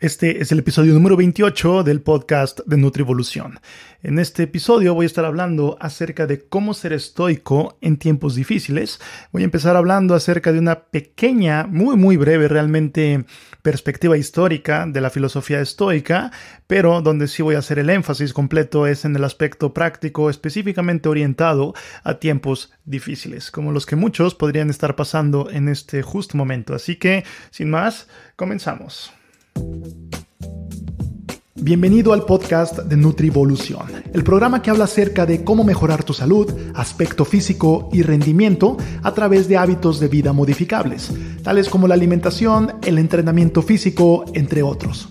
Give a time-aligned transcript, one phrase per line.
[0.00, 3.60] Este es el episodio número 28 del podcast de Nutrivolución.
[4.02, 8.98] En este episodio voy a estar hablando acerca de cómo ser estoico en tiempos difíciles.
[9.30, 13.26] Voy a empezar hablando acerca de una pequeña, muy muy breve realmente
[13.60, 16.32] perspectiva histórica de la filosofía estoica,
[16.66, 21.10] pero donde sí voy a hacer el énfasis completo es en el aspecto práctico específicamente
[21.10, 21.74] orientado
[22.04, 26.74] a tiempos difíciles, como los que muchos podrían estar pasando en este justo momento.
[26.74, 29.12] Así que, sin más, comenzamos.
[31.62, 33.82] Bienvenido al podcast de Nutrivolución,
[34.14, 39.12] el programa que habla acerca de cómo mejorar tu salud, aspecto físico y rendimiento a
[39.12, 41.12] través de hábitos de vida modificables,
[41.42, 45.10] tales como la alimentación, el entrenamiento físico, entre otros.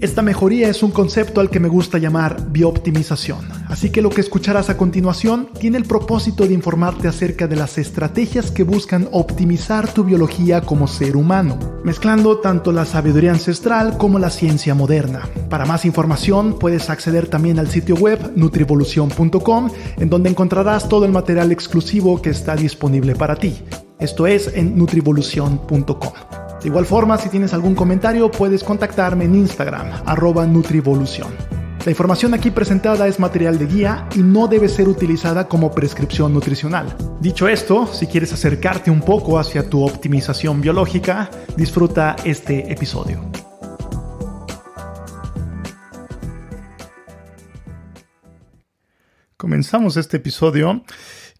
[0.00, 4.22] Esta mejoría es un concepto al que me gusta llamar biooptimización, así que lo que
[4.22, 9.92] escucharás a continuación tiene el propósito de informarte acerca de las estrategias que buscan optimizar
[9.92, 15.28] tu biología como ser humano, mezclando tanto la sabiduría ancestral como la ciencia moderna.
[15.50, 21.12] Para más información puedes acceder también al sitio web nutrivolución.com, en donde encontrarás todo el
[21.12, 23.62] material exclusivo que está disponible para ti.
[23.98, 26.45] Esto es en nutrivolución.com.
[26.60, 31.28] De igual forma, si tienes algún comentario, puedes contactarme en Instagram, arroba Nutrivolución.
[31.84, 36.32] La información aquí presentada es material de guía y no debe ser utilizada como prescripción
[36.32, 36.96] nutricional.
[37.20, 43.30] Dicho esto, si quieres acercarte un poco hacia tu optimización biológica, disfruta este episodio.
[49.36, 50.82] Comenzamos este episodio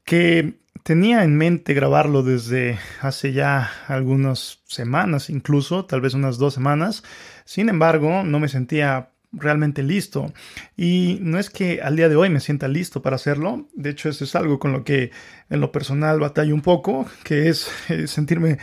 [0.05, 6.55] que tenía en mente grabarlo desde hace ya algunas semanas, incluso, tal vez unas dos
[6.55, 7.03] semanas.
[7.45, 10.33] Sin embargo, no me sentía realmente listo.
[10.77, 13.69] Y no es que al día de hoy me sienta listo para hacerlo.
[13.75, 15.11] De hecho, eso es algo con lo que
[15.51, 17.71] en lo personal batallo un poco, que es
[18.07, 18.59] sentirme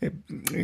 [0.00, 0.12] eh,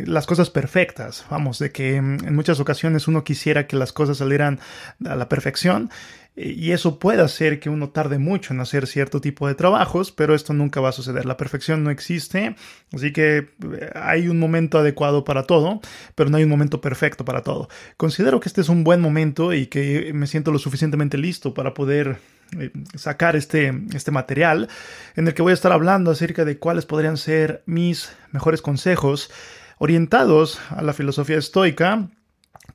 [0.05, 1.25] las cosas perfectas.
[1.29, 4.59] Vamos, de que en muchas ocasiones uno quisiera que las cosas salieran
[5.05, 5.89] a la perfección
[6.37, 10.35] y eso puede hacer que uno tarde mucho en hacer cierto tipo de trabajos, pero
[10.35, 11.25] esto nunca va a suceder.
[11.25, 12.55] La perfección no existe,
[12.93, 15.79] así que eh, hay un momento adecuado para todo,
[16.13, 17.69] pero no hay un momento perfecto para todo.
[17.95, 21.73] Considero que este es un buen momento y que me siento lo suficientemente listo para
[21.73, 22.17] poder
[22.59, 24.67] eh, sacar este, este material
[25.15, 29.31] en el que voy a estar hablando acerca de cuáles podrían ser mis mejores consejos
[29.77, 32.09] orientados a la filosofía estoica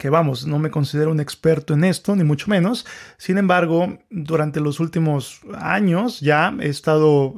[0.00, 2.86] que vamos, no me considero un experto en esto, ni mucho menos.
[3.18, 7.34] Sin embargo, durante los últimos años ya he estado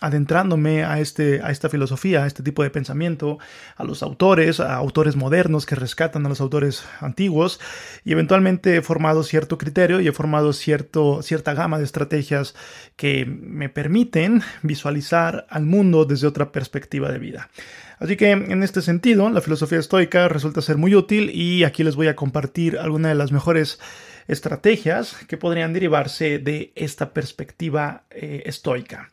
[0.00, 3.38] adentrándome a, este, a esta filosofía, a este tipo de pensamiento,
[3.76, 7.58] a los autores, a autores modernos que rescatan a los autores antiguos,
[8.04, 12.54] y eventualmente he formado cierto criterio y he formado cierto, cierta gama de estrategias
[12.94, 17.50] que me permiten visualizar al mundo desde otra perspectiva de vida.
[18.00, 21.96] Así que en este sentido, la filosofía estoica resulta ser muy útil y aquí les
[21.96, 23.78] voy a compartir algunas de las mejores
[24.26, 29.10] estrategias que podrían derivarse de esta perspectiva eh, estoica.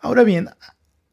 [0.00, 0.48] Ahora bien,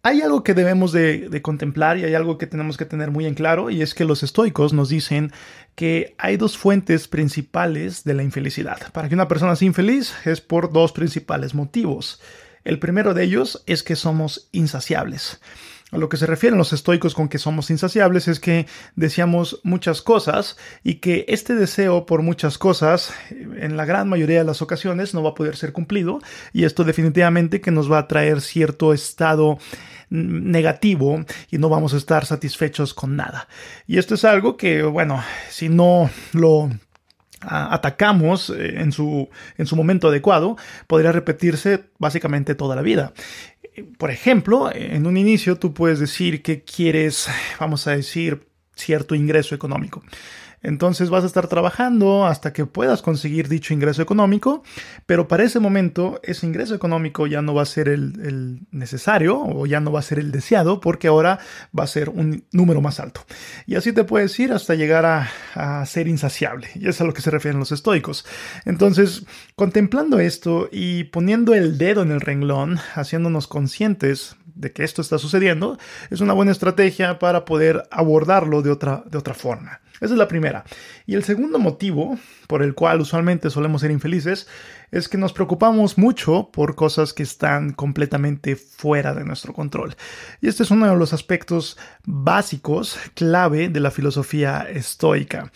[0.03, 3.25] hay algo que debemos de, de, contemplar y hay algo que tenemos que tener muy
[3.25, 5.33] en claro y es que los estoicos nos dicen
[5.75, 8.89] que hay dos fuentes principales de la infelicidad.
[8.93, 12.21] Para que una persona sea infeliz es por dos principales motivos.
[12.63, 15.41] El primero de ellos es que somos insaciables.
[15.91, 18.65] A lo que se refieren los estoicos con que somos insaciables es que
[18.95, 24.45] deseamos muchas cosas y que este deseo por muchas cosas en la gran mayoría de
[24.45, 26.19] las ocasiones no va a poder ser cumplido
[26.53, 29.57] y esto definitivamente que nos va a traer cierto estado
[30.09, 33.49] negativo y no vamos a estar satisfechos con nada.
[33.85, 36.69] Y esto es algo que, bueno, si no lo
[37.41, 39.27] atacamos eh, en su,
[39.57, 43.13] en su momento adecuado, podría repetirse básicamente toda la vida
[43.97, 47.27] por ejemplo, en un inicio tú puedes decir que quieres,
[47.59, 50.03] vamos a decir, cierto ingreso económico.
[50.63, 54.63] Entonces vas a estar trabajando hasta que puedas conseguir dicho ingreso económico,
[55.05, 59.65] pero para ese momento ese ingreso económico ya no va a ser el, necesario o
[59.65, 61.39] ya no va a ser el deseado porque ahora
[61.77, 63.21] va a ser un número más alto.
[63.65, 66.69] Y así te puedes ir hasta llegar a, a ser insaciable.
[66.75, 68.25] Y es a lo que se refieren los estoicos.
[68.65, 69.25] Entonces,
[69.55, 75.17] contemplando esto y poniendo el dedo en el renglón, haciéndonos conscientes de que esto está
[75.17, 75.77] sucediendo,
[76.09, 79.80] es una buena estrategia para poder abordarlo de otra, de otra forma.
[80.01, 80.63] Esa es la primera.
[81.05, 82.17] Y el segundo motivo
[82.47, 84.47] por el cual usualmente solemos ser infelices
[84.89, 89.95] es que nos preocupamos mucho por cosas que están completamente fuera de nuestro control.
[90.41, 95.51] Y este es uno de los aspectos básicos, clave de la filosofía estoica.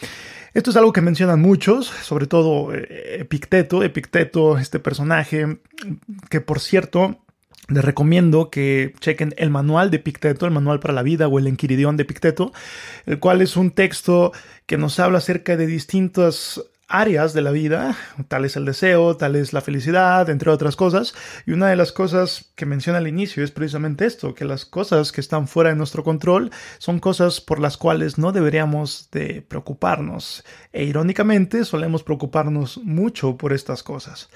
[0.53, 3.83] Esto es algo que mencionan muchos, sobre todo eh, Epicteto.
[3.83, 5.57] Epicteto, este personaje
[6.29, 7.24] que por cierto
[7.67, 11.47] les recomiendo que chequen el manual de Picteto, el manual para la vida o el
[11.47, 12.53] Enquiridión de Picteto,
[13.05, 14.31] el cual es un texto
[14.65, 17.97] que nos habla acerca de distintas áreas de la vida,
[18.27, 21.15] tal es el deseo, tal es la felicidad, entre otras cosas.
[21.45, 25.11] Y una de las cosas que menciona al inicio es precisamente esto, que las cosas
[25.11, 30.43] que están fuera de nuestro control son cosas por las cuales no deberíamos de preocuparnos.
[30.71, 34.29] E irónicamente solemos preocuparnos mucho por estas cosas.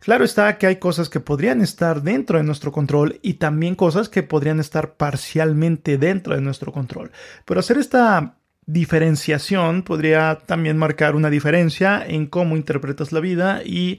[0.00, 4.08] Claro está que hay cosas que podrían estar dentro de nuestro control y también cosas
[4.08, 7.12] que podrían estar parcialmente dentro de nuestro control.
[7.44, 13.98] Pero hacer esta diferenciación podría también marcar una diferencia en cómo interpretas la vida y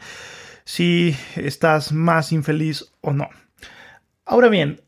[0.63, 3.29] si estás más infeliz o no.
[4.25, 4.81] Ahora bien,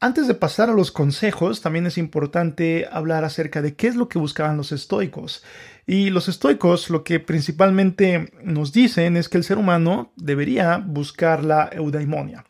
[0.00, 4.08] antes de pasar a los consejos, también es importante hablar acerca de qué es lo
[4.08, 5.42] que buscaban los estoicos.
[5.86, 11.42] Y los estoicos lo que principalmente nos dicen es que el ser humano debería buscar
[11.42, 12.44] la eudaimonia.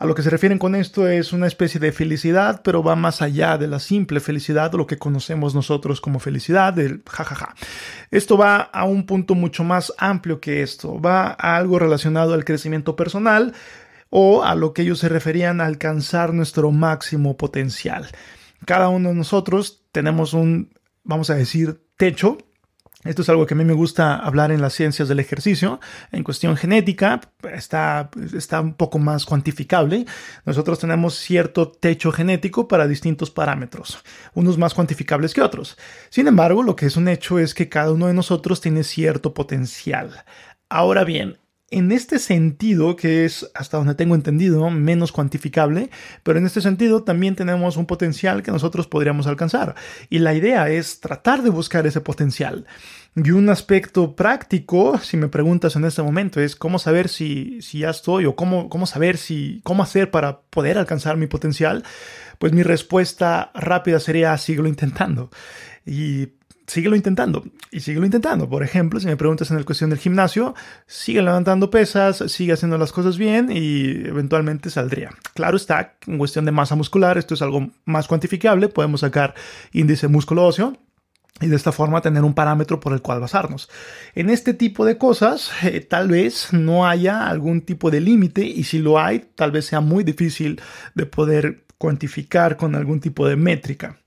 [0.00, 3.20] A lo que se refieren con esto es una especie de felicidad, pero va más
[3.20, 7.54] allá de la simple felicidad lo que conocemos nosotros como felicidad, del jajaja.
[8.10, 12.46] Esto va a un punto mucho más amplio que esto, va a algo relacionado al
[12.46, 13.52] crecimiento personal,
[14.10, 18.08] o a lo que ellos se referían a alcanzar nuestro máximo potencial.
[18.66, 20.74] Cada uno de nosotros tenemos un,
[21.04, 22.38] vamos a decir, techo
[23.02, 25.80] esto es algo que a mí me gusta hablar en las ciencias del ejercicio.
[26.12, 30.04] En cuestión genética, está, está un poco más cuantificable.
[30.44, 34.04] Nosotros tenemos cierto techo genético para distintos parámetros,
[34.34, 35.78] unos más cuantificables que otros.
[36.10, 39.32] Sin embargo, lo que es un hecho es que cada uno de nosotros tiene cierto
[39.32, 40.22] potencial.
[40.68, 41.38] Ahora bien,
[41.70, 45.90] en este sentido, que es hasta donde tengo entendido, menos cuantificable,
[46.24, 49.76] pero en este sentido también tenemos un potencial que nosotros podríamos alcanzar.
[50.08, 52.66] Y la idea es tratar de buscar ese potencial.
[53.14, 57.80] Y un aspecto práctico, si me preguntas en este momento, es cómo saber si, si
[57.80, 61.84] ya estoy o cómo, cómo saber si, cómo hacer para poder alcanzar mi potencial.
[62.38, 65.30] Pues mi respuesta rápida sería síguelo intentando.
[65.86, 66.39] Y
[66.70, 68.48] síguelo intentando y síguelo intentando.
[68.48, 70.54] Por ejemplo, si me preguntas en la cuestión del gimnasio,
[70.86, 75.10] sigue levantando pesas, sigue haciendo las cosas bien y eventualmente saldría.
[75.34, 79.34] Claro está, en cuestión de masa muscular, esto es algo más cuantificable, podemos sacar
[79.72, 80.76] índice músculo óseo
[81.40, 83.68] y de esta forma tener un parámetro por el cual basarnos.
[84.14, 88.62] En este tipo de cosas, eh, tal vez no haya algún tipo de límite y
[88.64, 90.60] si lo hay, tal vez sea muy difícil
[90.94, 93.98] de poder cuantificar con algún tipo de métrica.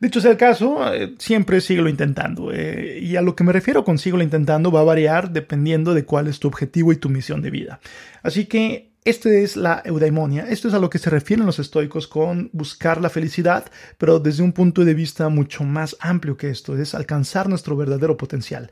[0.00, 2.52] Dicho sea el caso, eh, siempre síguelo intentando.
[2.52, 6.04] Eh, y a lo que me refiero con síguelo intentando va a variar dependiendo de
[6.04, 7.80] cuál es tu objetivo y tu misión de vida.
[8.22, 10.46] Así que esta es la eudaimonia.
[10.48, 13.64] Esto es a lo que se refieren los estoicos con buscar la felicidad,
[13.96, 18.16] pero desde un punto de vista mucho más amplio que esto, es alcanzar nuestro verdadero
[18.18, 18.70] potencial.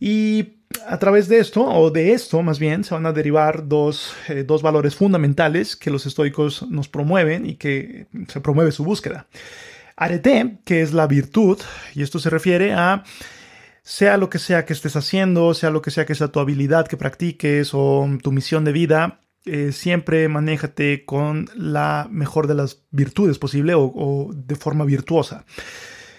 [0.00, 0.54] Y
[0.88, 4.44] a través de esto, o de esto más bien, se van a derivar dos, eh,
[4.44, 9.28] dos valores fundamentales que los estoicos nos promueven y que se promueve su búsqueda.
[9.96, 11.58] Arete, que es la virtud,
[11.94, 13.02] y esto se refiere a
[13.82, 16.88] sea lo que sea que estés haciendo, sea lo que sea que sea tu habilidad
[16.88, 22.82] que practiques o tu misión de vida, eh, siempre manéjate con la mejor de las
[22.90, 25.46] virtudes posible o, de forma virtuosa.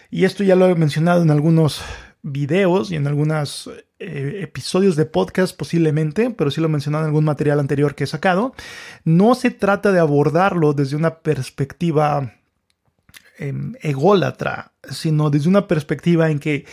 [0.09, 1.81] Y esto ya lo he mencionado en algunos
[2.21, 3.69] videos y en algunos
[3.99, 8.05] eh, episodios de podcast posiblemente, pero sí lo he mencionado en algún material anterior que
[8.05, 8.55] he sacado.
[9.03, 12.36] No se trata de abordarlo desde una perspectiva
[13.39, 16.65] Em, ególatra, sino desde una perspectiva en que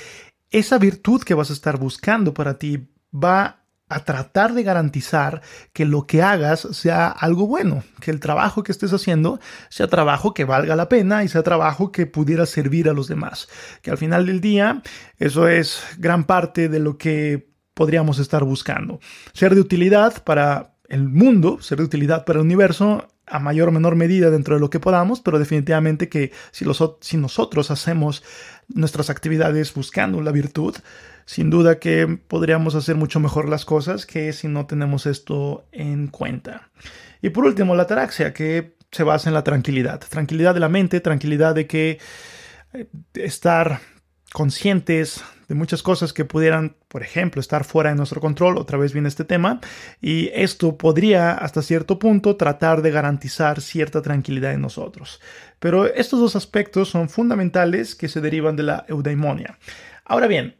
[0.50, 5.42] esa virtud que vas a estar buscando para ti va a tratar de garantizar
[5.75, 10.33] que lo que hagas sea algo bueno, que el trabajo que estés haciendo sea trabajo
[10.33, 13.47] que valga la pena y sea trabajo que pudiera servir a los demás.
[13.83, 14.80] Que al final del día
[15.18, 19.00] eso es gran parte de lo que podríamos estar buscando.
[19.35, 23.73] Ser de utilidad para el mundo, ser de utilidad para el universo a mayor o
[23.73, 26.64] menor medida dentro de lo que podamos, pero definitivamente que si,
[27.00, 28.23] si nosotros hacemos
[28.69, 30.76] nuestras actividades buscando la virtud,
[31.26, 36.09] sin duda que podríamos hacer mucho mejor las cosas que si no tenemos esto en
[36.09, 36.69] cuenta.
[37.23, 40.00] Y por último, la ataraxia, que se basa en la tranquilidad.
[40.00, 41.99] Tranquilidad de la mente, tranquilidad de que
[42.75, 43.81] eh, estar
[44.33, 48.59] conscientes de muchas cosas que pudieran, por ejemplo, estar fuera de nuestro control.
[48.59, 49.61] Otra vez viene este tema.
[50.00, 55.21] Y esto podría, hasta cierto punto, tratar de garantizar cierta tranquilidad en nosotros.
[55.59, 59.59] Pero estos dos aspectos son fundamentales que se derivan de la eudaimonia.
[60.04, 60.57] Ahora bien,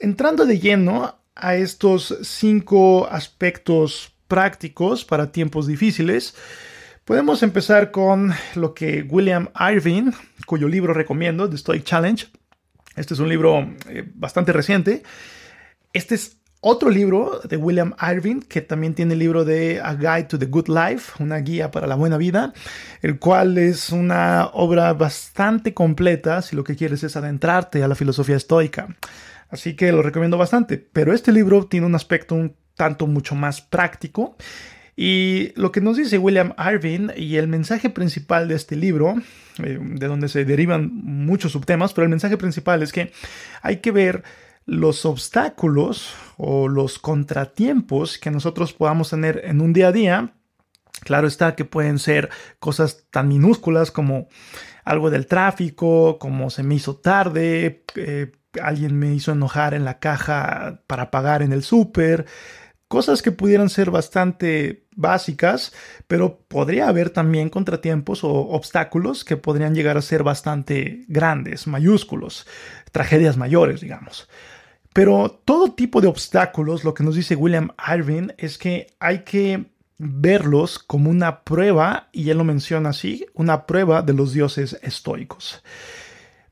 [0.00, 6.34] entrando de lleno a estos cinco aspectos prácticos para tiempos difíciles,
[7.08, 10.10] podemos empezar con lo que William Irving,
[10.44, 12.26] cuyo libro recomiendo, The Stoic Challenge,
[12.96, 15.02] este es un libro eh, bastante reciente.
[15.94, 20.24] Este es otro libro de William Irving, que también tiene el libro de A Guide
[20.24, 22.52] to the Good Life, una guía para la buena vida,
[23.00, 27.94] el cual es una obra bastante completa si lo que quieres es adentrarte a la
[27.94, 28.86] filosofía estoica.
[29.48, 30.76] Así que lo recomiendo bastante.
[30.76, 34.36] Pero este libro tiene un aspecto un tanto mucho más práctico.
[35.00, 39.14] Y lo que nos dice William Irving y el mensaje principal de este libro,
[39.62, 43.12] eh, de donde se derivan muchos subtemas, pero el mensaje principal es que
[43.62, 44.24] hay que ver
[44.66, 50.34] los obstáculos o los contratiempos que nosotros podamos tener en un día a día.
[51.04, 52.28] Claro está que pueden ser
[52.58, 54.26] cosas tan minúsculas como
[54.84, 60.00] algo del tráfico, como se me hizo tarde, eh, alguien me hizo enojar en la
[60.00, 62.26] caja para pagar en el súper,
[62.88, 65.72] cosas que pudieran ser bastante básicas,
[66.06, 72.46] pero podría haber también contratiempos o obstáculos que podrían llegar a ser bastante grandes, mayúsculos,
[72.90, 74.28] tragedias mayores, digamos.
[74.92, 79.66] Pero todo tipo de obstáculos, lo que nos dice William Irving, es que hay que
[79.98, 85.62] verlos como una prueba, y él lo menciona así, una prueba de los dioses estoicos.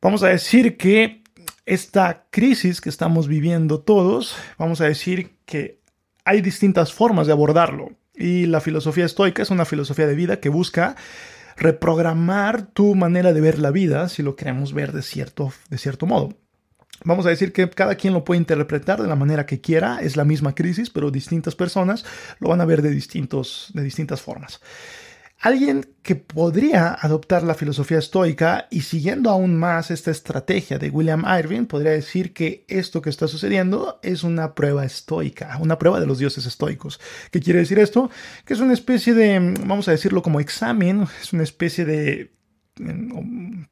[0.03, 1.23] Vamos a decir que
[1.65, 5.81] esta crisis que estamos viviendo todos, vamos a decir que
[6.27, 7.93] hay distintas formas de abordarlo.
[8.15, 10.97] Y la filosofía estoica es una filosofía de vida que busca
[11.57, 16.05] reprogramar tu manera de ver la vida, si lo queremos ver de cierto, de cierto
[16.05, 16.37] modo.
[17.05, 20.17] Vamos a decir que cada quien lo puede interpretar de la manera que quiera, es
[20.17, 22.05] la misma crisis, pero distintas personas
[22.41, 24.61] lo van a ver de, distintos, de distintas formas.
[25.41, 31.25] Alguien que podría adoptar la filosofía estoica y siguiendo aún más esta estrategia de William
[31.39, 36.07] Irving, podría decir que esto que está sucediendo es una prueba estoica, una prueba de
[36.07, 37.01] los dioses estoicos.
[37.31, 38.11] ¿Qué quiere decir esto?
[38.47, 42.33] Que es una especie de, vamos a decirlo como examen, es una especie de
[42.79, 43.65] mm,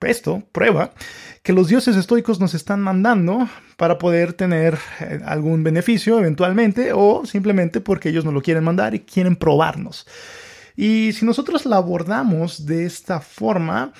[0.00, 0.92] esto, prueba,
[1.42, 7.24] que los dioses estoicos nos están mandando para poder tener eh, algún beneficio eventualmente o
[7.26, 10.06] simplemente porque ellos nos lo quieren mandar y quieren probarnos.
[10.76, 13.92] Y si nosotros la abordamos de esta forma,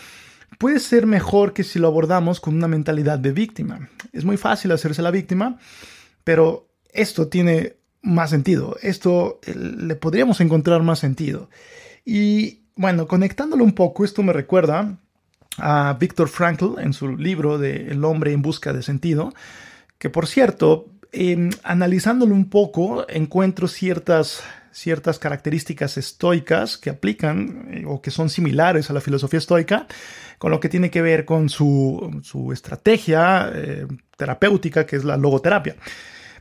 [0.58, 3.88] puede ser mejor que si lo abordamos con una mentalidad de víctima.
[4.12, 5.58] Es muy fácil hacerse la víctima,
[6.25, 8.76] pero esto tiene más sentido.
[8.82, 11.50] Esto eh, le podríamos encontrar más sentido.
[12.04, 14.99] Y bueno, conectándolo un poco, esto me recuerda
[15.57, 19.33] a Viktor Frankl en su libro de El hombre en busca de sentido,
[19.99, 20.87] que por cierto,
[21.62, 28.90] analizándolo un poco, encuentro ciertas, ciertas características estoicas que aplican eh, o que son similares
[28.90, 29.87] a la filosofía estoica,
[30.38, 33.87] con lo que tiene que ver con su, su estrategia eh,
[34.17, 35.76] terapéutica, que es la logoterapia.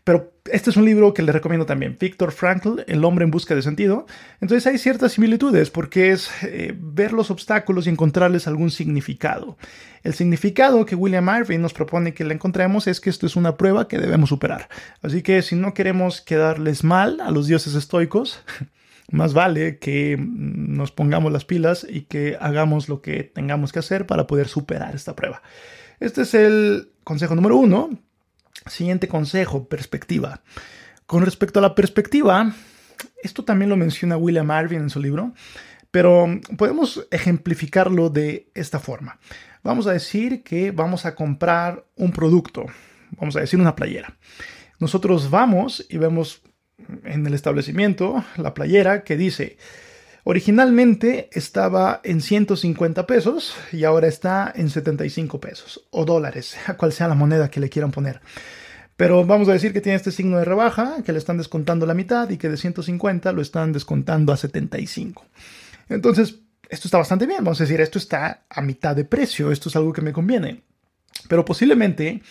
[0.07, 3.55] Pero este es un libro que le recomiendo también, Viktor Frankl, El hombre en busca
[3.55, 4.05] de sentido.
[4.39, 9.57] Entonces hay ciertas similitudes porque es eh, ver los obstáculos y encontrarles algún significado.
[10.03, 13.57] El significado que William Irving nos propone que le encontremos es que esto es una
[13.57, 14.69] prueba que debemos superar.
[15.01, 18.41] Así que si no queremos quedarles mal a los dioses estoicos,
[19.11, 24.07] más vale que nos pongamos las pilas y que hagamos lo que tengamos que hacer
[24.07, 25.41] para poder superar esta prueba.
[25.99, 27.89] Este es el consejo número uno.
[28.69, 30.41] Siguiente consejo, perspectiva.
[31.05, 32.53] Con respecto a la perspectiva,
[33.23, 35.33] esto también lo menciona William Irving en su libro,
[35.91, 39.19] pero podemos ejemplificarlo de esta forma.
[39.63, 42.65] Vamos a decir que vamos a comprar un producto,
[43.11, 44.17] vamos a decir una playera.
[44.79, 46.41] Nosotros vamos y vemos
[47.03, 49.57] en el establecimiento la playera que dice,
[50.29, 56.91] originalmente estaba en 150 pesos y ahora está en 75 pesos o dólares, a cual
[56.91, 58.19] sea la moneda que le quieran poner.
[58.97, 61.93] Pero vamos a decir que tiene este signo de rebaja, que le están descontando la
[61.93, 65.25] mitad y que de 150 lo están descontando a 75.
[65.87, 67.45] Entonces, esto está bastante bien.
[67.45, 70.61] Vamos a decir, esto está a mitad de precio, esto es algo que me conviene.
[71.29, 72.21] Pero posiblemente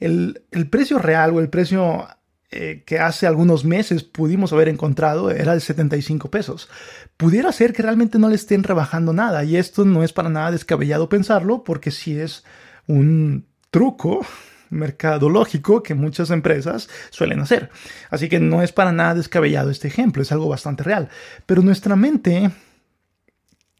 [0.00, 2.08] el, precio real o el precio
[2.56, 6.68] eh, que hace algunos meses pudimos haber encontrado era de 75 pesos.
[7.16, 10.52] Pudiera ser que realmente no le estén rebajando nada y esto no es para nada
[10.52, 12.44] descabellado pensarlo porque si es
[12.86, 14.24] un truco
[14.70, 17.70] mercadológico que muchas empresas suelen hacer.
[18.08, 21.08] Así que no es para nada descabellado este ejemplo, es algo bastante real.
[21.46, 22.52] Pero nuestra mente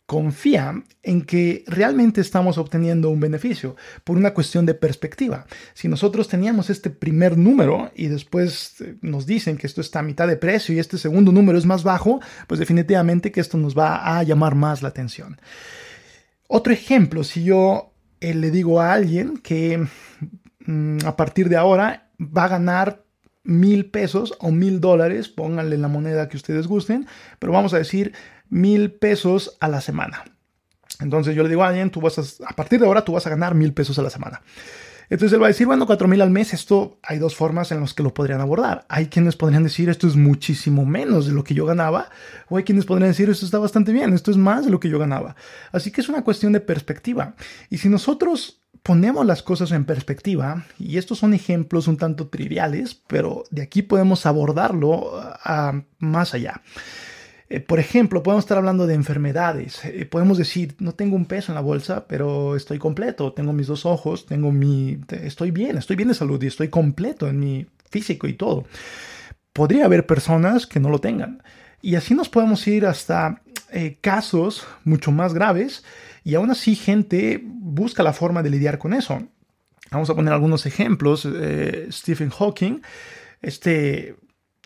[0.07, 5.47] confía en que realmente estamos obteniendo un beneficio por una cuestión de perspectiva.
[5.73, 10.03] Si nosotros teníamos este primer número y después eh, nos dicen que esto está a
[10.03, 13.77] mitad de precio y este segundo número es más bajo, pues definitivamente que esto nos
[13.77, 15.41] va a llamar más la atención.
[16.49, 19.87] Otro ejemplo, si yo eh, le digo a alguien que
[20.67, 23.05] Mm, a partir de ahora va a ganar
[23.43, 27.07] mil pesos o mil dólares, pónganle la moneda que ustedes gusten,
[27.39, 28.15] pero vamos a decir
[28.55, 30.23] mil pesos a la semana.
[31.01, 33.31] Entonces yo le digo a alguien, tú vas a, partir de ahora tú vas a
[33.31, 34.43] ganar mil pesos a la semana.
[35.11, 37.81] Entonces él va a decir, bueno, 4 mil al mes, esto hay dos formas en
[37.81, 38.87] las que lo podrían abordar.
[38.89, 42.11] Hay quienes podrían decir, esto es muchísimo menos de lo que yo ganaba,
[42.49, 44.89] o hay quienes podrían decir, esto está bastante bien, esto es más de lo que
[44.89, 45.35] yo ganaba.
[45.73, 47.35] Así que es una cuestión de perspectiva.
[47.71, 52.95] Y si nosotros ponemos las cosas en perspectiva, y estos son ejemplos un tanto triviales,
[53.09, 56.63] pero de aquí podemos abordarlo a más allá.
[57.49, 59.85] Eh, por ejemplo, podemos estar hablando de enfermedades.
[59.85, 63.33] Eh, podemos decir, no tengo un peso en la bolsa, pero estoy completo.
[63.33, 67.29] Tengo mis dos ojos, tengo mi, estoy bien, estoy bien de salud y estoy completo
[67.29, 68.65] en mi físico y todo.
[69.53, 71.43] Podría haber personas que no lo tengan.
[71.83, 75.85] Y así nos podemos ir hasta eh, casos mucho más graves
[76.25, 79.23] y aún así gente busca la forma de lidiar con eso.
[79.91, 81.29] Vamos a poner algunos ejemplos.
[81.91, 82.81] Stephen Hawking,
[83.43, 84.17] este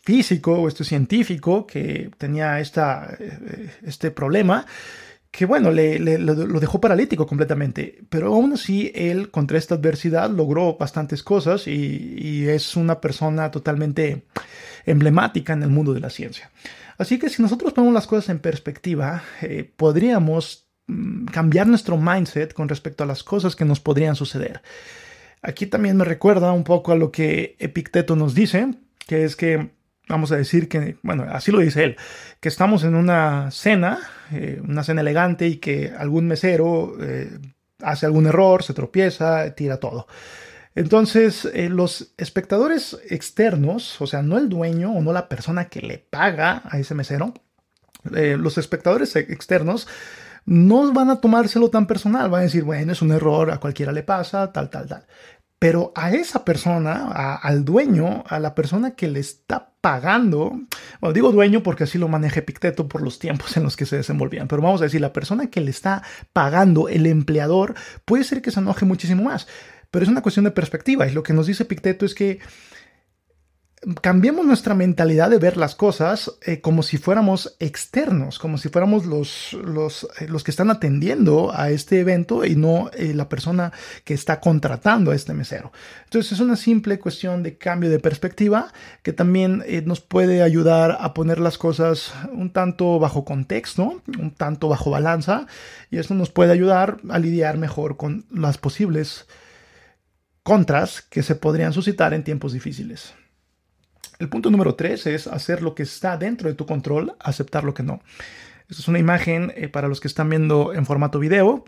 [0.03, 4.67] físico o este científico que tenía esta, eh, este problema,
[5.31, 10.77] que bueno, le, lo dejó paralítico completamente, pero aún así él contra esta adversidad logró
[10.77, 14.25] bastantes cosas y, es una persona totalmente
[14.87, 16.51] emblemática en el mundo de la ciencia.
[16.97, 22.55] Así que si nosotros ponemos las cosas en perspectiva, eh, podríamos mm, cambiar nuestro mindset
[22.55, 24.63] con respecto a las cosas que nos podrían suceder.
[25.43, 28.75] Aquí también me recuerda un poco a lo que Epicteto nos dice,
[29.07, 29.71] que es que
[30.09, 31.97] vamos a decir que, bueno, así lo dice él,
[32.41, 33.99] que estamos en una cena,
[34.33, 37.39] eh, una cena elegante y que algún mesero eh,
[37.83, 40.07] hace algún error, se tropieza, tira todo.
[40.75, 45.83] Entonces, eh, los espectadores externos, o sea, no el dueño o no la persona que
[45.83, 47.35] le paga a ese mesero,
[48.05, 49.89] los espectadores externos
[50.47, 53.93] no van a tomárselo tan personal, van a decir, bueno, es un error, a cualquiera
[53.93, 55.07] le pasa, tal, tal, tal.
[55.59, 60.61] Pero a esa persona, al dueño, a la persona que le está pagando,
[61.01, 63.97] bueno, digo dueño porque así lo maneja Epicteto por los tiempos en los que se
[63.97, 66.03] desenvolvían, pero vamos a decir, la persona que le está
[66.35, 69.49] pagando, el empleador, puede ser que se enoje muchísimo más.
[69.91, 72.41] Pero es una cuestión de perspectiva y lo que nos dice Epicteto es que
[74.01, 79.07] cambiemos nuestra mentalidad de ver las cosas eh, como si fuéramos externos, como si fuéramos
[79.07, 83.73] los, los, eh, los, que están atendiendo a este evento y no eh, la persona
[84.05, 85.73] que está contratando a este mesero.
[86.05, 91.15] Entonces es una simple cuestión de cambio de perspectiva que también nos puede ayudar a
[91.15, 95.47] poner las cosas un tanto bajo contexto, un tanto bajo balanza
[95.91, 99.27] y esto nos puede ayudar a lidiar mejor con las posibles
[100.43, 103.15] contras que se podrían suscitar en tiempos difíciles.
[104.19, 107.73] El punto número tres es hacer lo que está dentro de tu control, aceptar lo
[107.73, 108.03] que no.
[108.69, 111.65] Esta es una imagen eh, para los que están viendo en formato video,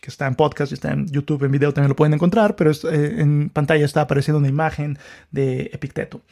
[0.00, 3.16] que está en podcast, está en YouTube, en video también lo pueden encontrar, pero eh,
[3.18, 4.96] en pantalla está apareciendo una imagen
[5.32, 6.22] de Epicteto.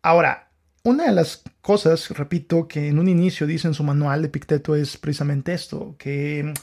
[0.00, 0.48] Ahora,
[0.84, 4.74] una de las cosas, repito, que en un inicio dice en su manual de Epicteto
[4.74, 6.54] es precisamente esto, que,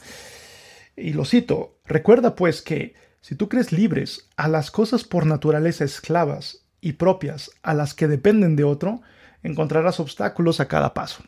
[0.96, 5.84] y lo cito, recuerda pues que si tú crees libres a las cosas por naturaleza
[5.84, 9.00] esclavas y propias a las que dependen de otro,
[9.42, 11.22] encontrarás obstáculos a cada paso.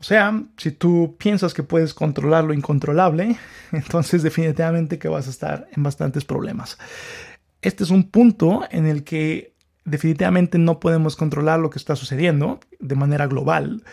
[0.00, 3.36] O sea, si tú piensas que puedes controlar lo incontrolable,
[3.72, 6.78] entonces definitivamente que vas a estar en bastantes problemas.
[7.60, 9.54] Este es un punto en el que
[9.84, 13.84] definitivamente no podemos controlar lo que está sucediendo de manera global,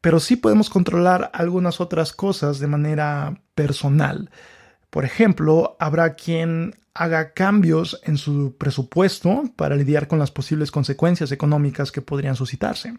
[0.00, 4.30] pero sí podemos controlar algunas otras cosas de manera personal.
[4.90, 11.30] Por ejemplo, habrá quien haga cambios en su presupuesto para lidiar con las posibles consecuencias
[11.30, 12.94] económicas que podrían suscitarse.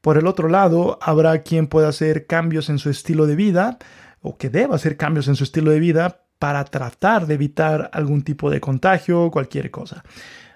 [0.00, 3.78] Por el otro lado, habrá quien pueda hacer cambios en su estilo de vida
[4.20, 8.22] o que deba hacer cambios en su estilo de vida para tratar de evitar algún
[8.22, 10.04] tipo de contagio o cualquier cosa.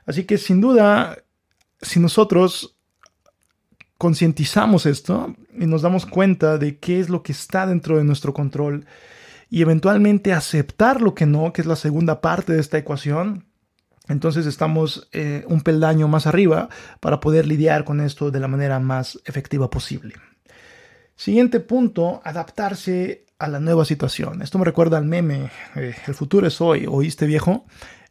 [0.06, 1.18] Así que sin duda,
[1.82, 2.76] si nosotros
[3.96, 8.32] concientizamos esto y nos damos cuenta de qué es lo que está dentro de nuestro
[8.32, 8.86] control,
[9.50, 13.46] y eventualmente aceptar lo que no, que es la segunda parte de esta ecuación,
[14.08, 16.68] entonces estamos eh, un peldaño más arriba
[17.00, 20.14] para poder lidiar con esto de la manera más efectiva posible.
[21.14, 24.40] Siguiente punto, adaptarse a la nueva situación.
[24.42, 27.66] Esto me recuerda al meme, eh, el futuro es hoy, ¿oíste viejo?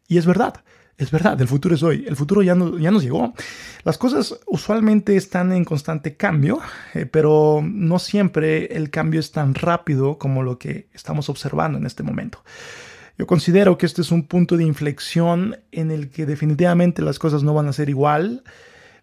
[0.08, 0.64] Y es verdad.
[0.98, 3.32] Es verdad, el futuro es hoy, el futuro ya, no, ya nos llegó.
[3.84, 6.60] Las cosas usualmente están en constante cambio,
[6.96, 11.86] eh, pero no siempre el cambio es tan rápido como lo que estamos observando en
[11.86, 12.44] este momento.
[13.16, 17.44] Yo considero que este es un punto de inflexión en el que definitivamente las cosas
[17.44, 18.44] no van a ser igual,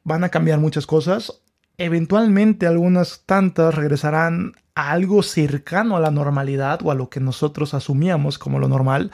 [0.03, 1.43] van a cambiar muchas cosas,
[1.79, 7.73] eventualmente algunas tantas regresarán a algo cercano a la normalidad o a lo que nosotros
[7.73, 9.13] asumíamos como lo normal,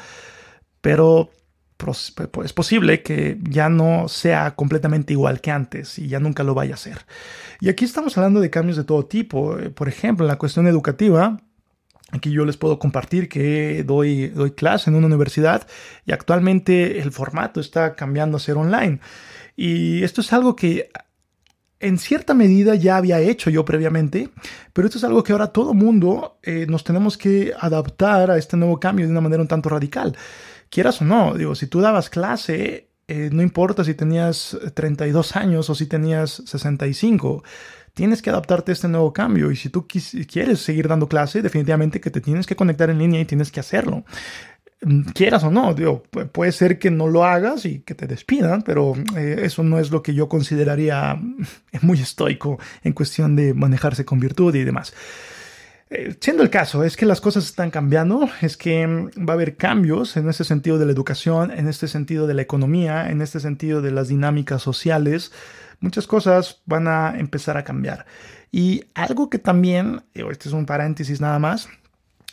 [0.81, 1.31] pero
[2.45, 6.75] es posible que ya no sea completamente igual que antes y ya nunca lo vaya
[6.75, 7.07] a ser.
[7.61, 9.59] Y aquí estamos hablando de cambios de todo tipo.
[9.59, 11.39] Eh, por ejemplo, en la cuestión educativa,
[12.13, 15.67] Aquí yo les puedo compartir que doy, doy clase en una universidad
[16.05, 18.99] y actualmente el formato está cambiando a ser online.
[19.57, 20.91] Y esto es algo que
[21.79, 24.29] en cierta medida ya había hecho yo previamente,
[24.73, 28.57] pero esto es algo que ahora todo mundo eh, nos tenemos que adaptar a este
[28.57, 30.17] nuevo cambio de una manera un tanto radical.
[30.71, 35.69] Quieras o no, digo, si tú dabas clase, eh, no importa si tenías 32 años
[35.69, 37.43] o si tenías 65,
[37.93, 42.01] tienes que adaptarte a este nuevo cambio y si tú quieres seguir dando clase, definitivamente
[42.01, 44.05] que te tienes que conectar en línea y tienes que hacerlo.
[44.83, 48.63] Mm, quieras o no, digo, puede ser que no lo hagas y que te despidan,
[48.63, 51.21] pero eh, eso no es lo que yo consideraría
[51.83, 54.95] muy estoico en cuestión de manejarse con virtud y demás.
[55.93, 59.35] Eh, siendo el caso, es que las cosas están cambiando, es que mm, va a
[59.35, 63.21] haber cambios en este sentido de la educación, en este sentido de la economía, en
[63.21, 65.33] este sentido de las dinámicas sociales.
[65.81, 68.07] Muchas cosas van a empezar a cambiar.
[68.53, 71.69] Y algo que también, este es un paréntesis nada más,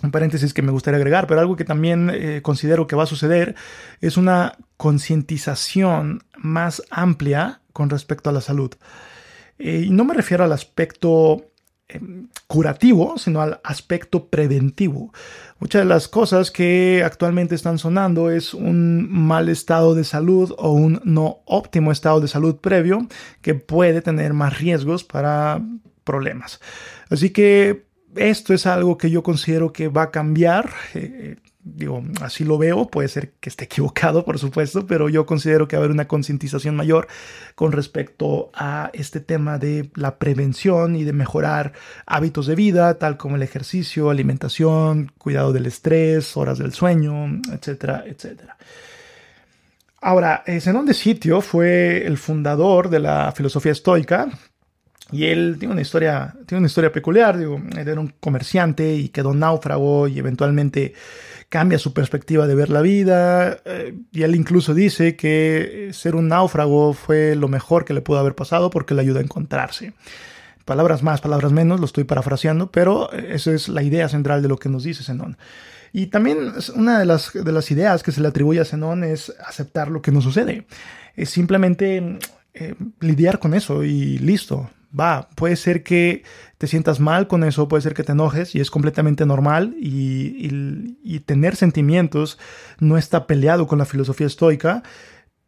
[0.04, 3.08] un paréntesis que me gustaría agregar, pero algo que también eh, considero que va a
[3.08, 3.56] suceder
[4.02, 8.76] es una concientización más amplia con respecto a la salud.
[9.58, 11.48] Eh, y no me refiero al aspecto
[12.48, 15.14] curativo, sino al aspecto preventivo.
[15.60, 20.72] Muchas de las cosas que actualmente están sonando es un mal estado de salud o
[20.72, 23.08] un no óptimo estado de salud previo
[23.42, 25.62] que puede tener más riesgos para
[26.04, 26.60] problemas.
[27.10, 30.70] Así que esto es algo que yo considero que va a cambiar.
[30.94, 31.38] Eh,
[31.76, 35.76] digo, así lo veo, puede ser que esté equivocado, por supuesto, pero yo considero que
[35.76, 37.08] va a haber una concientización mayor
[37.56, 41.74] con respecto a este tema de la prevención y de mejorar
[42.06, 48.04] hábitos de vida, tal como el ejercicio, alimentación, cuidado del estrés, horas del sueño, etcétera,
[48.06, 48.58] etcétera.
[50.00, 54.30] Ahora, Zenón de Sitio fue el fundador de la filosofía estoica,
[55.12, 57.38] y él tiene una historia, tiene una historia peculiar.
[57.38, 60.94] Digo, él era un comerciante y quedó náufrago y eventualmente
[61.50, 63.60] cambia su perspectiva de ver la vida.
[63.64, 68.20] Eh, y él incluso dice que ser un náufrago fue lo mejor que le pudo
[68.20, 69.94] haber pasado porque le ayuda a encontrarse.
[70.66, 74.58] Palabras más, palabras menos, lo estoy parafraseando, pero esa es la idea central de lo
[74.58, 75.38] que nos dice Zenón.
[75.94, 79.34] Y también una de las, de las ideas que se le atribuye a Zenón es
[79.46, 80.68] aceptar lo que nos sucede.
[81.16, 82.20] Es simplemente
[82.54, 86.24] eh, lidiar con eso y listo va, puede ser que
[86.58, 91.20] te sientas mal con eso, puede ser que te enojes y es completamente normal y,
[91.26, 92.38] tener sentimientos
[92.80, 94.84] no está peleado con la filosofía estoica,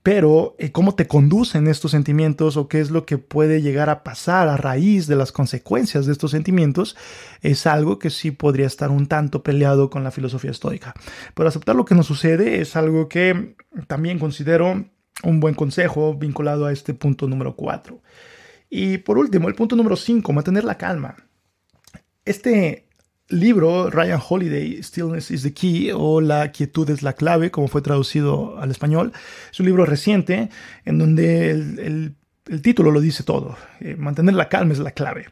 [0.03, 4.03] pero eh, cómo te conducen estos sentimientos o qué es lo que puede llegar a
[4.03, 6.97] pasar a raíz de las consecuencias de estos sentimientos
[7.41, 10.93] es algo que sí podría estar un tanto peleado con la filosofía estoica.
[11.33, 13.55] Pero aceptar lo que nos sucede es algo que
[13.87, 14.85] también considero
[15.23, 18.01] un buen consejo vinculado a este punto número 4.
[18.69, 21.15] Y por último, el punto número 5, mantener la calma.
[22.23, 22.87] Este
[23.29, 27.81] libro, Ryan Holiday, Stillness is the Key o La quietud es la clave, como fue
[27.81, 29.11] traducido al español,
[29.51, 30.49] es un libro reciente
[30.85, 32.15] en donde el,
[32.63, 33.57] título lo dice todo.
[33.79, 35.27] Eh, mantener la calma es la clave.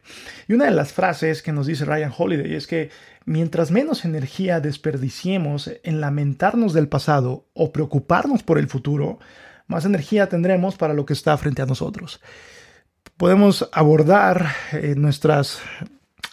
[0.46, 2.90] Y una de las frases que nos dice Ryan Holiday es que
[3.24, 9.18] mientras menos energía desperdiciemos en lamentarnos del pasado o preocuparnos por el futuro,
[9.66, 12.20] más energía tendremos para lo que está frente a nosotros
[13.16, 15.60] podemos abordar eh, nuestras,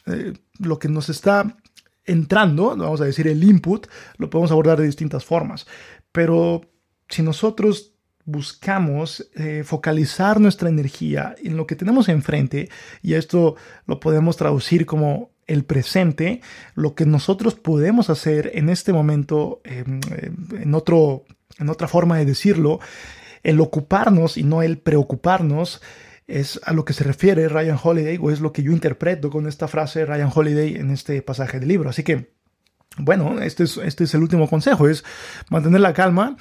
[0.06, 1.58] eh, lo que nos está
[2.06, 5.66] entrando, vamos a decir el input, lo podemos abordar de distintas formas.
[6.12, 6.62] Pero
[7.10, 7.94] si nosotros
[8.26, 12.70] buscamos eh, focalizar nuestra energía en lo que tenemos enfrente,
[13.02, 16.42] y esto lo podemos traducir como el presente,
[16.74, 20.00] lo que nosotros podemos hacer en este momento, em,
[20.60, 21.24] en, otro,
[21.60, 22.80] en otra forma de decirlo,
[23.44, 25.82] el ocuparnos y no el preocuparnos,
[26.28, 29.48] es a lo que se refiere Ryan Holiday o es lo que yo interpreto con
[29.48, 31.90] esta frase Ryan Holiday en este pasaje del libro.
[31.90, 32.34] Así que,
[32.98, 35.04] bueno, este es, este es el último consejo, es
[35.50, 36.38] mantener la calma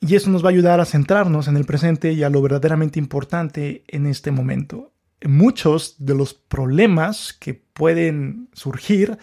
[0.00, 2.98] y eso nos va a ayudar a centrarnos en el presente y a lo verdaderamente
[2.98, 4.92] importante en este momento.
[5.24, 9.18] Muchos de los problemas que pueden surgir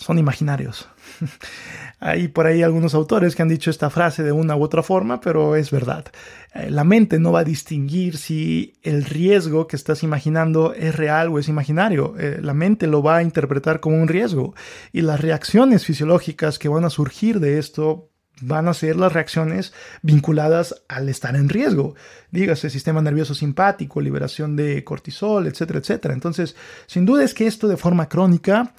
[0.00, 0.88] son imaginarios.
[2.00, 5.20] Hay por ahí algunos autores que han dicho esta frase de una u otra forma,
[5.20, 6.06] pero es verdad.
[6.54, 11.28] Eh, la mente no va a distinguir si el riesgo que estás imaginando es real
[11.28, 12.14] o es imaginario.
[12.18, 14.54] Eh, la mente lo va a interpretar como un riesgo
[14.92, 18.08] y las reacciones fisiológicas que van a surgir de esto
[18.40, 21.94] van a ser las reacciones vinculadas al estar en riesgo.
[22.30, 26.14] Dígase sistema nervioso simpático, liberación de cortisol, etcétera, etcétera.
[26.14, 28.72] Entonces, sin duda es que esto de forma crónica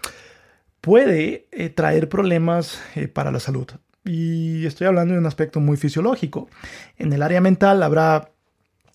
[0.82, 3.68] puede eh, traer problemas eh, para la salud.
[4.04, 6.50] Y estoy hablando de un aspecto muy fisiológico.
[6.98, 8.32] En el área mental habrá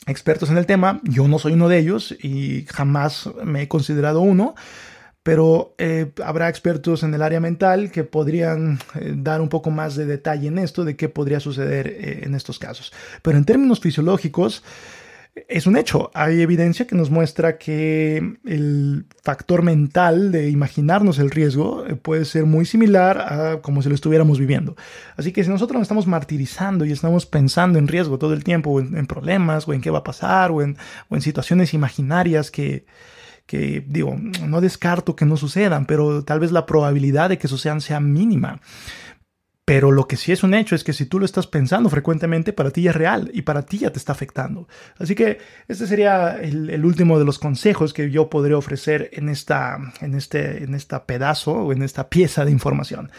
[0.06, 4.20] expertos en el tema, yo no soy uno de ellos y jamás me he considerado
[4.20, 4.54] uno,
[5.22, 8.78] pero eh, habrá expertos en el área mental que podrían
[9.14, 12.92] dar un poco más de detalle en esto, de qué podría suceder en estos casos.
[13.22, 14.62] Pero en términos fisiológicos,
[15.48, 16.10] es un hecho.
[16.14, 22.24] Hay evidencia que nos muestra que el factor mental de imaginarnos el riesgo eh, puede
[22.24, 24.76] ser muy similar a como si lo estuviéramos viviendo.
[25.16, 28.70] Así que si nosotros nos estamos martirizando y estamos pensando en riesgo todo el tiempo,
[28.70, 30.76] o en, problemas, o en qué va a pasar, o en,
[31.20, 32.84] situaciones imaginarias que,
[33.86, 38.00] digo, no descarto que no sucedan, pero tal vez la probabilidad de que sucedan sea
[38.00, 38.60] mínima.
[39.66, 42.52] Pero lo que sí es un hecho es que si tú lo estás pensando frecuentemente,
[42.52, 44.68] para ti ya es real y para ti ya te está afectando.
[44.96, 49.78] Así que este sería el, último de los consejos que yo podría ofrecer en esta,
[50.00, 53.10] en este, en esta pedazo o en esta pieza de información.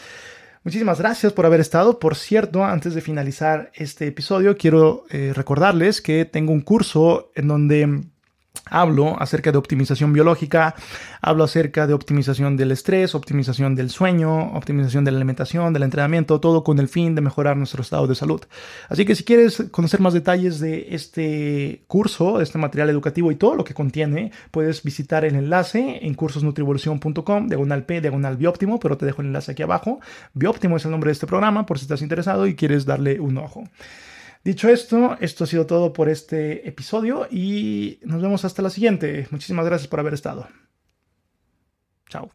[0.63, 1.99] Muchísimas gracias por haber estado.
[1.99, 7.49] Por cierto, antes de finalizar este episodio, quiero eh, recordarles que tengo un curso en
[7.49, 8.03] donde
[8.69, 10.75] Hablo acerca de optimización biológica,
[11.21, 16.39] hablo acerca de optimización del estrés, optimización del sueño, optimización de la alimentación, del entrenamiento,
[16.39, 18.41] todo con el fin de mejorar nuestro estado de salud.
[18.89, 23.55] Así que si quieres conocer más detalles de este curso, este material educativo y todo
[23.55, 29.05] lo que contiene, puedes visitar el enlace en cursosnutrivolución.com, diagonal P, diagonal Bióptimo, pero te
[29.05, 29.99] dejo el enlace aquí abajo.
[30.33, 33.37] Bióptimo es el nombre de este programa por si estás interesado y quieres darle un
[33.37, 33.63] ojo.
[34.47, 39.27] Dicho esto, esto ha sido todo por este episodio y nos vemos hasta la siguiente.
[39.29, 40.47] Muchísimas gracias por haber estado.
[42.07, 42.31] Chao.